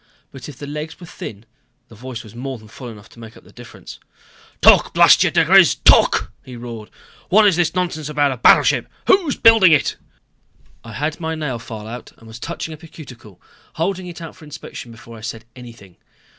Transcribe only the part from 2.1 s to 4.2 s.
was more than full enough to make up for the difference.